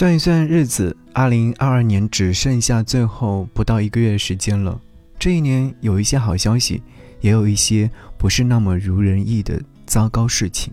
[0.00, 4.80] 算一算日子，二零二二年只剩下最后不到一个月时间了。
[5.18, 6.82] 这一年有一些好消息，
[7.20, 10.72] 也有一些不是那么如人意的糟糕事情。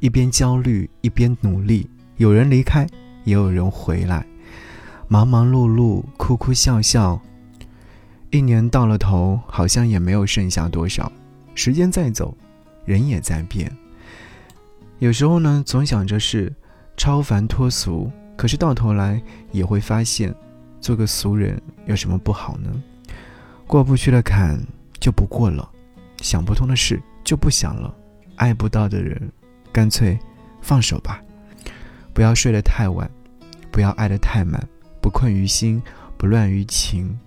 [0.00, 1.90] 一边焦虑，一边努力。
[2.16, 2.86] 有人离开，
[3.24, 4.26] 也有人回来。
[5.08, 7.20] 忙忙碌碌，哭哭笑笑。
[8.30, 11.12] 一年到了头，好像也没有剩下多少。
[11.54, 12.34] 时间在走，
[12.86, 13.70] 人也在变。
[15.00, 16.50] 有时候呢，总想着是
[16.96, 18.10] 超凡脱俗。
[18.38, 20.32] 可是到头来也会发现，
[20.80, 22.70] 做个俗人有什么不好呢？
[23.66, 24.56] 过不去的坎
[25.00, 25.68] 就不过了，
[26.18, 27.92] 想不通的事就不想了，
[28.36, 29.20] 爱不到的人，
[29.72, 30.16] 干脆
[30.62, 31.20] 放手吧。
[32.14, 33.10] 不要睡得太晚，
[33.72, 34.64] 不要爱得太满，
[35.02, 35.82] 不困于心，
[36.16, 37.18] 不乱于情，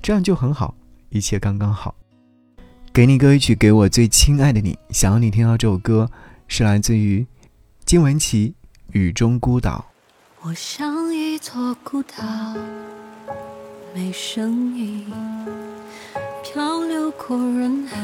[0.00, 0.74] 这样就很好，
[1.10, 1.94] 一切刚刚好。
[2.90, 4.78] 给你歌一曲，给我最亲爱的你。
[4.88, 6.10] 想要你听到这首歌，
[6.48, 7.26] 是来自于
[7.84, 8.48] 金玟岐
[8.92, 9.84] 《雨中孤岛》。
[10.40, 12.24] 我像一座孤岛，
[13.92, 15.12] 没声音，
[16.44, 17.98] 漂流过人海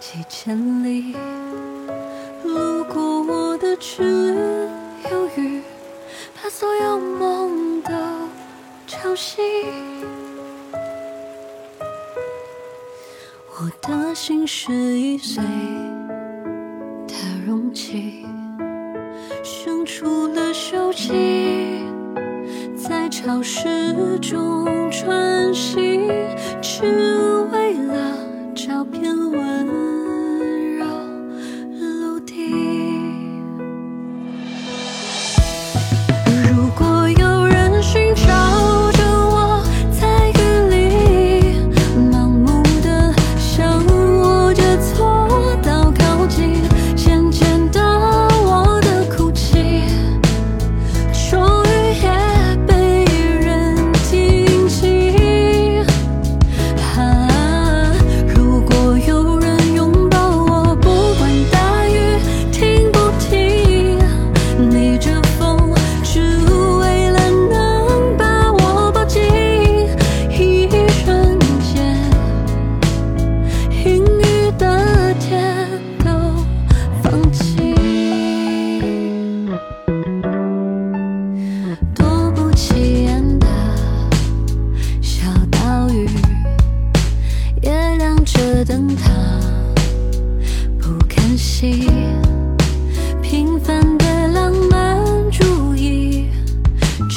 [0.00, 1.14] 几千里，
[2.42, 4.34] 路过我的只
[5.10, 5.62] 有雨，
[6.42, 7.92] 把所有梦都
[8.86, 9.44] 吵醒。
[13.60, 15.44] 我的心是一碎
[17.06, 17.14] 的
[17.46, 18.24] 容器。
[19.92, 21.12] 生出了锈迹，
[22.74, 26.08] 在潮湿中穿行，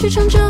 [0.05, 0.44] 支撑着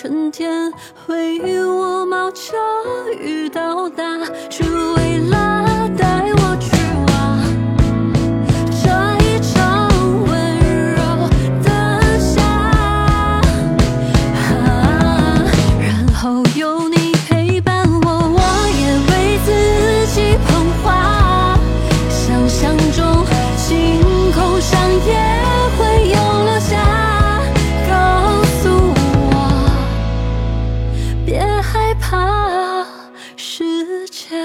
[0.00, 0.72] 春天
[1.08, 2.54] 为我冒着
[3.20, 4.02] 雨到达。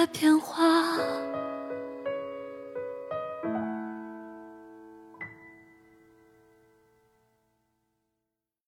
[0.05, 0.34] Happy